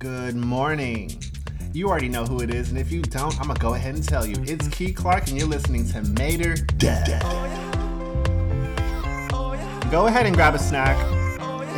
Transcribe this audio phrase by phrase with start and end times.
[0.00, 1.22] Good morning.
[1.74, 4.02] You already know who it is, and if you don't, I'm gonna go ahead and
[4.02, 4.36] tell you.
[4.36, 4.54] Mm-hmm.
[4.54, 7.20] It's Key Clark, and you're listening to Mater.Dev.
[7.22, 8.24] Oh,
[9.34, 10.96] oh, go ahead and grab a snack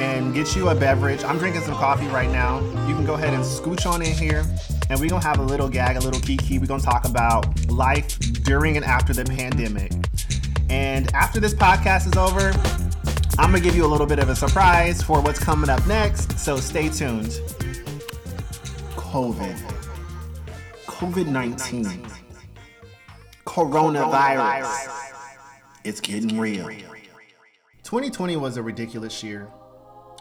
[0.00, 1.24] and get you a beverage.
[1.24, 2.60] I'm drinking some coffee right now.
[2.86, 4.44] You can go ahead and scooch on in here,
[4.88, 6.60] and we're gonna have a little gag, a little kiki.
[6.60, 9.90] We're gonna talk about life during and after the pandemic.
[10.70, 12.52] And after this podcast is over,
[13.36, 16.38] I'm gonna give you a little bit of a surprise for what's coming up next,
[16.38, 17.36] so stay tuned.
[19.12, 19.58] COVID.
[20.86, 21.84] COVID 19.
[23.44, 24.88] Coronavirus.
[25.84, 26.66] It's getting real.
[27.82, 29.50] 2020 was a ridiculous year.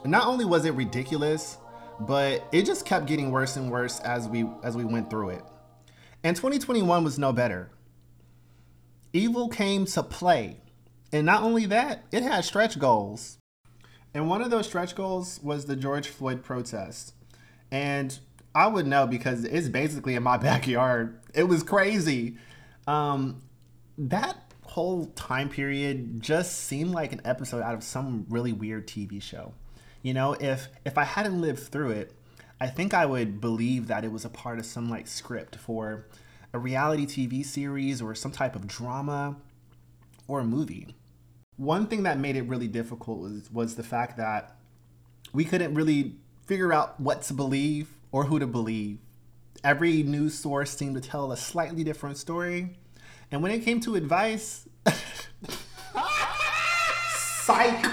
[0.03, 1.57] Not only was it ridiculous,
[2.01, 5.43] but it just kept getting worse and worse as we as we went through it.
[6.25, 7.71] And 2021 was no better.
[9.13, 10.57] Evil came to play.
[11.13, 13.37] And not only that, it had stretch goals.
[14.13, 17.13] And one of those stretch goals was the George Floyd protest.
[17.71, 18.19] And
[18.53, 21.19] I would know because it's basically in my backyard.
[21.33, 22.37] It was crazy.
[22.87, 23.41] Um,
[23.97, 29.21] that whole time period just seemed like an episode out of some really weird TV
[29.21, 29.53] show.
[30.01, 32.13] You know, if if I hadn't lived through it,
[32.59, 36.07] I think I would believe that it was a part of some like script for
[36.53, 39.37] a reality TV series or some type of drama
[40.27, 40.95] or a movie.
[41.57, 44.55] One thing that made it really difficult was was the fact that
[45.33, 48.99] we couldn't really figure out what to believe or who to believe.
[49.63, 52.77] Every news source seemed to tell a slightly different story.
[53.31, 54.67] And when it came to advice,
[57.15, 57.85] psych.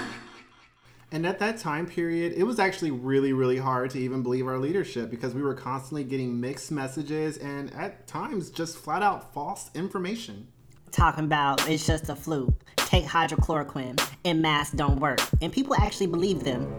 [1.11, 4.59] And at that time period, it was actually really, really hard to even believe our
[4.59, 9.71] leadership because we were constantly getting mixed messages and at times just flat out false
[9.73, 10.47] information.
[10.91, 12.53] Talking about it's just a flu.
[12.75, 15.19] Take hydrochloroquine and masks don't work.
[15.41, 16.71] And people actually believe them.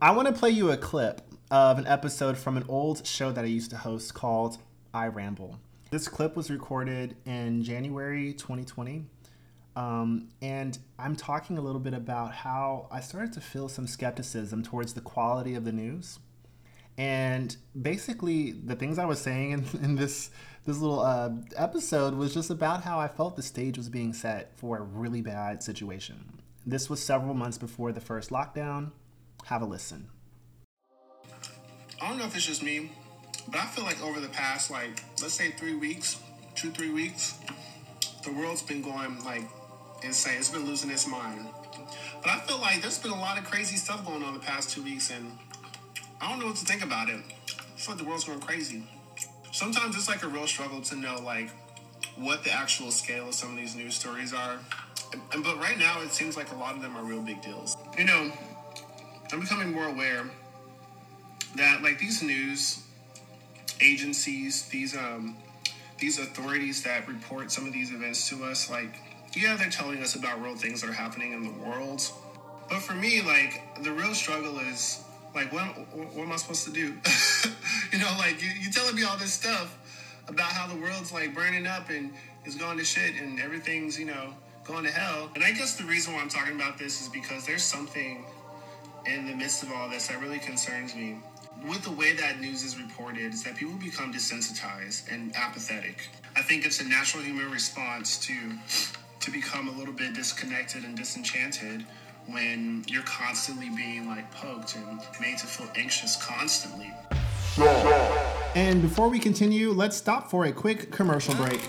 [0.00, 3.44] I want to play you a clip of an episode from an old show that
[3.44, 4.58] I used to host called
[4.92, 5.58] I Ramble.
[5.90, 9.04] This clip was recorded in January 2020.
[9.76, 14.62] Um, and I'm talking a little bit about how I started to feel some skepticism
[14.62, 16.18] towards the quality of the news.
[16.98, 20.30] And basically, the things I was saying in, in this
[20.64, 24.58] this little uh, episode was just about how I felt the stage was being set
[24.58, 26.40] for a really bad situation.
[26.66, 28.90] This was several months before the first lockdown.
[29.44, 30.08] Have a listen.
[32.00, 32.92] I don't know if it's just me,
[33.48, 36.18] but I feel like over the past, like, let's say three weeks,
[36.54, 37.38] two, three weeks,
[38.24, 39.42] the world's been going, like,
[40.02, 40.38] insane.
[40.38, 41.46] It's been losing its mind.
[42.22, 44.70] But I feel like there's been a lot of crazy stuff going on the past
[44.70, 45.32] two weeks, and
[46.20, 47.20] I don't know what to think about it.
[47.48, 48.82] I feel like the world's going crazy.
[49.52, 51.50] Sometimes it's like a real struggle to know, like,
[52.16, 54.58] what the actual scale of some of these news stories are.
[55.32, 57.76] And, but right now, it seems like a lot of them are real big deals.
[57.96, 58.32] You know,
[59.32, 60.24] I'm becoming more aware
[61.56, 62.82] that like these news
[63.80, 65.36] agencies, these um
[65.98, 69.00] these authorities that report some of these events to us, like
[69.34, 72.02] yeah, they're telling us about real things that are happening in the world.
[72.68, 75.02] But for me, like the real struggle is
[75.34, 75.66] like what
[76.14, 76.94] what am I supposed to do?
[77.92, 79.78] you know, like you, you telling me all this stuff
[80.28, 82.12] about how the world's like burning up and
[82.44, 84.34] is going to shit and everything's, you know,
[84.64, 85.30] going to hell.
[85.34, 88.24] And I guess the reason why I'm talking about this is because there's something
[89.06, 91.16] in the midst of all this that really concerns me
[91.64, 96.08] with the way that news is reported is that people become desensitized and apathetic.
[96.36, 98.34] I think it's a natural human response to
[99.20, 101.84] to become a little bit disconnected and disenchanted
[102.26, 106.92] when you're constantly being like poked and made to feel anxious constantly.
[108.54, 111.60] And before we continue, let's stop for a quick commercial break.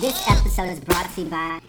[0.00, 1.60] This episode is brought to you by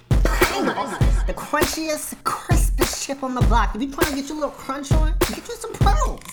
[0.55, 3.75] oh The crunchiest, crispest chip on the block.
[3.75, 6.32] If you're trying to get your little crunch on, get you some pearls.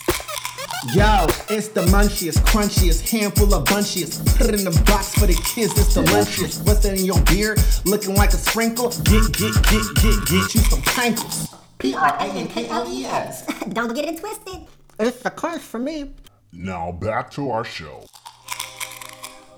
[0.88, 4.38] Yo, it's the munchiest, crunchiest, handful of bunchiest.
[4.38, 6.58] Put it in the box for the kids, it's delicious.
[6.62, 7.54] What's that in your beer?
[7.84, 8.88] Looking like a sprinkle?
[8.88, 11.54] Get, get, get, get, get you some Prankles.
[11.80, 13.46] P-R-A-N-K-L-E-S.
[13.68, 14.66] Don't get it twisted.
[14.98, 16.12] It's the crunch for me.
[16.50, 18.06] Now back to our show.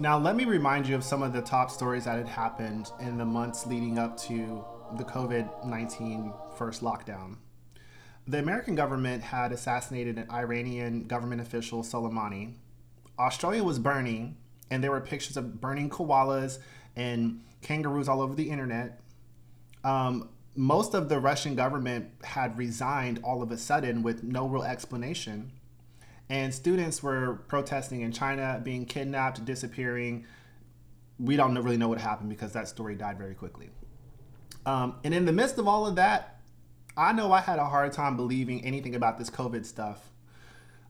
[0.00, 3.16] Now, let me remind you of some of the top stories that had happened in
[3.16, 4.64] the months leading up to
[4.96, 7.36] the COVID 19 first lockdown.
[8.26, 12.54] The American government had assassinated an Iranian government official, Soleimani.
[13.18, 14.36] Australia was burning,
[14.70, 16.58] and there were pictures of burning koalas
[16.94, 19.00] and kangaroos all over the internet.
[19.84, 24.62] Um, most of the Russian government had resigned all of a sudden with no real
[24.62, 25.52] explanation.
[26.28, 30.26] And students were protesting in China, being kidnapped, disappearing.
[31.18, 33.70] We don't really know what happened because that story died very quickly.
[34.64, 36.31] Um, and in the midst of all of that,
[36.96, 40.10] I know I had a hard time believing anything about this COVID stuff.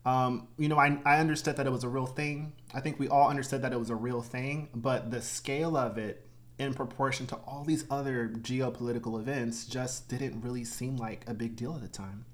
[0.05, 2.53] Um, you know, I, I understood that it was a real thing.
[2.73, 5.97] I think we all understood that it was a real thing, but the scale of
[5.97, 6.27] it
[6.59, 11.55] in proportion to all these other geopolitical events just didn't really seem like a big
[11.55, 12.25] deal at the time.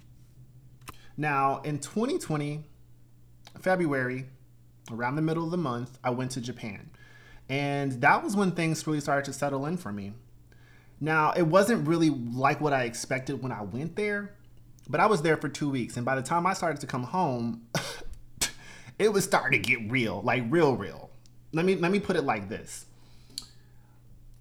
[1.16, 2.64] Now, in 2020,
[3.60, 4.26] February,
[4.92, 6.90] around the middle of the month, I went to Japan.
[7.48, 10.14] And that was when things really started to settle in for me.
[11.02, 14.36] Now, it wasn't really like what I expected when I went there,
[14.90, 15.96] but I was there for two weeks.
[15.96, 17.68] And by the time I started to come home,
[19.00, 21.10] it was starting to get real, like real, real.
[21.54, 22.86] Let me let me put it like this.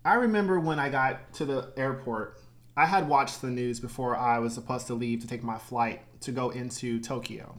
[0.04, 2.40] I remember when I got to the airport,
[2.76, 6.02] I had watched the news before I was supposed to leave to take my flight
[6.22, 7.56] to go into Tokyo.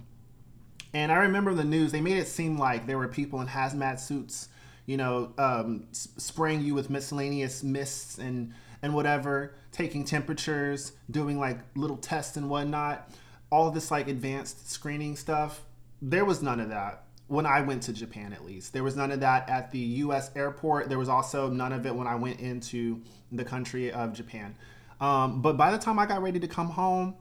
[0.94, 4.00] And I remember the news, they made it seem like there were people in hazmat
[4.00, 4.50] suits,
[4.86, 11.60] you know, um, spraying you with miscellaneous mists and, and whatever, taking temperatures, doing like
[11.76, 13.10] little tests and whatnot,
[13.52, 15.62] all this like advanced screening stuff.
[16.02, 18.74] There was none of that when I went to Japan, at least.
[18.74, 20.90] There was none of that at the US airport.
[20.90, 24.56] There was also none of it when I went into the country of Japan.
[25.00, 27.16] Um, but by the time I got ready to come home,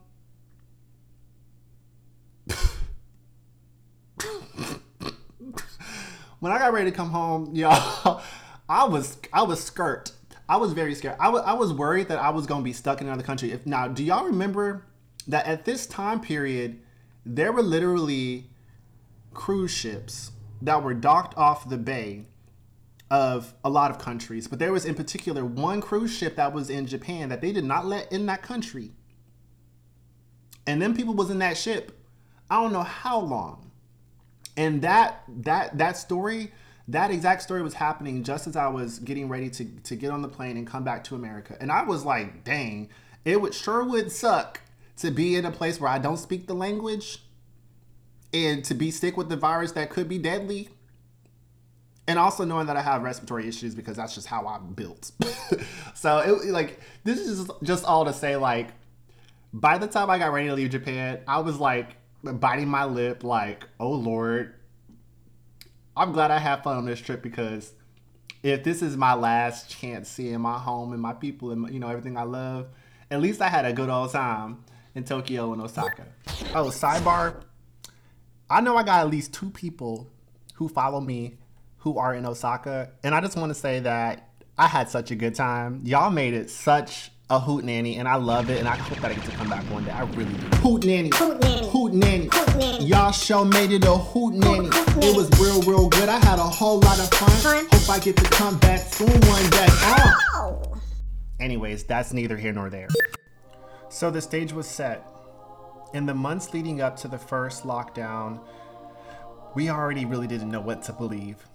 [6.39, 8.21] when I got ready to come home, y'all,
[8.69, 10.11] I was I was skirt.
[10.49, 11.15] I was very scared.
[11.19, 13.51] I was I was worried that I was gonna be stuck in another country.
[13.51, 14.83] If now, do y'all remember
[15.27, 16.81] that at this time period,
[17.23, 18.49] there were literally
[19.31, 20.31] cruise ships
[20.63, 22.25] that were docked off the bay
[23.11, 26.69] of a lot of countries, but there was in particular one cruise ship that was
[26.69, 28.91] in Japan that they did not let in that country.
[30.65, 31.91] And then people was in that ship,
[32.49, 33.71] I don't know how long.
[34.57, 36.51] And that that that story,
[36.91, 40.21] that exact story was happening just as I was getting ready to, to get on
[40.21, 41.55] the plane and come back to America.
[41.59, 42.89] And I was like, dang,
[43.25, 44.61] it would sure would suck
[44.97, 47.19] to be in a place where I don't speak the language
[48.33, 50.69] and to be sick with the virus that could be deadly
[52.07, 55.11] and also knowing that I have respiratory issues because that's just how I'm built.
[55.93, 58.69] so it like this is just, just all to say like
[59.53, 63.23] by the time I got ready to leave Japan, I was like biting my lip
[63.23, 64.55] like, "Oh lord.
[65.99, 67.73] I'm glad I had fun on this trip because
[68.41, 71.89] if this is my last chance seeing my home and my people and you know
[71.89, 72.67] everything I love,
[73.11, 74.63] at least I had a good old time
[74.95, 76.05] in Tokyo and Osaka."
[76.55, 77.43] Oh, sidebar.
[78.49, 80.09] I know I got at least two people
[80.55, 81.37] who follow me
[81.79, 82.91] who are in Osaka.
[83.03, 85.81] And I just want to say that I had such a good time.
[85.83, 88.59] Y'all made it such a hoot nanny, and I love it.
[88.59, 89.91] And I hope that I get to come back one day.
[89.91, 90.57] I really do.
[90.57, 91.67] Hoot nanny, Hoot nanny.
[91.69, 92.29] hoot nanny.
[92.31, 92.85] Hoot nanny.
[92.85, 94.67] Y'all show made it a hoot nanny.
[94.67, 95.07] hoot nanny.
[95.07, 96.09] It was real, real good.
[96.09, 97.29] I had a whole lot of fun.
[97.29, 97.67] Fun.
[97.71, 99.67] Hope I get to come back soon one day.
[99.69, 100.61] Oh.
[101.39, 102.87] Anyways, that's neither here nor there.
[103.89, 105.05] So the stage was set.
[105.93, 108.39] In the months leading up to the first lockdown,
[109.55, 111.47] we already really didn't know what to believe.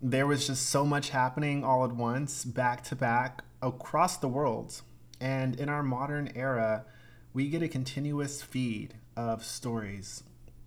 [0.00, 4.82] There was just so much happening all at once, back to back, across the world.
[5.20, 6.84] And in our modern era,
[7.32, 10.22] we get a continuous feed of stories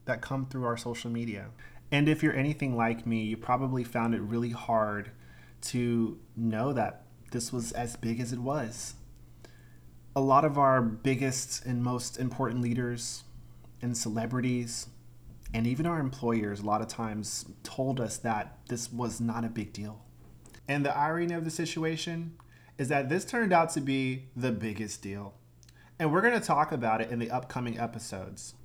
[0.05, 1.47] that come through our social media.
[1.91, 5.11] And if you're anything like me, you probably found it really hard
[5.61, 8.95] to know that this was as big as it was.
[10.15, 13.23] A lot of our biggest and most important leaders
[13.81, 14.87] and celebrities
[15.53, 19.49] and even our employers a lot of times told us that this was not a
[19.49, 20.01] big deal.
[20.67, 22.35] And the irony of the situation
[22.77, 25.33] is that this turned out to be the biggest deal.
[25.99, 28.55] And we're going to talk about it in the upcoming episodes.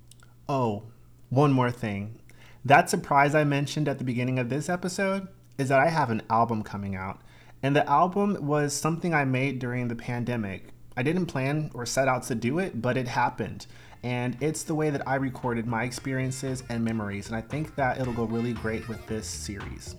[0.49, 0.83] Oh,
[1.29, 2.19] one more thing.
[2.65, 6.23] That surprise I mentioned at the beginning of this episode is that I have an
[6.29, 7.21] album coming out.
[7.61, 10.69] And the album was something I made during the pandemic.
[10.95, 13.67] I didn't plan or set out to do it, but it happened.
[14.03, 17.27] And it's the way that I recorded my experiences and memories.
[17.27, 19.95] And I think that it'll go really great with this series.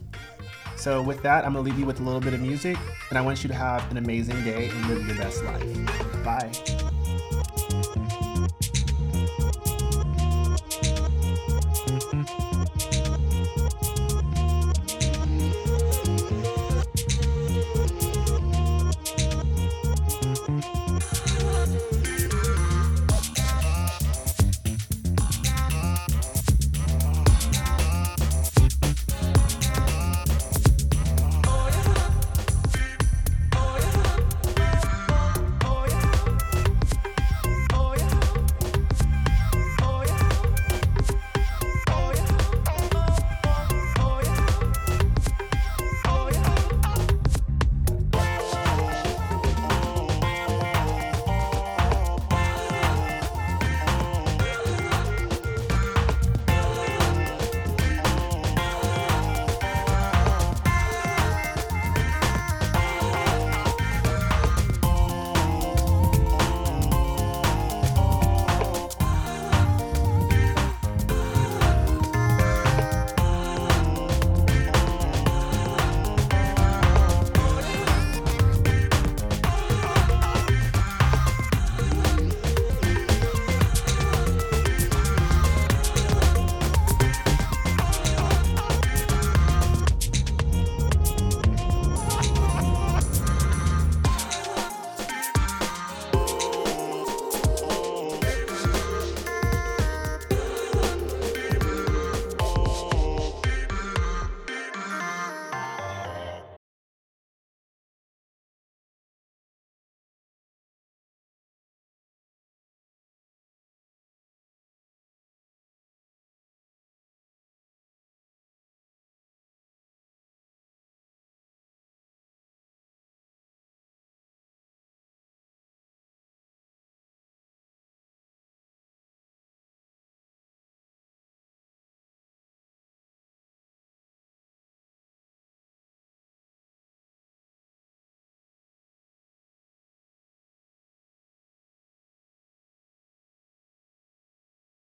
[0.78, 2.76] So, with that, I'm to leave you with a little bit of music.
[3.11, 6.25] And I want you to have an amazing day and live your best life.
[6.25, 6.88] Bye.